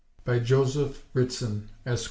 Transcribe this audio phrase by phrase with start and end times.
[0.25, 1.99] BY JOSEPH RITSON, ESQ.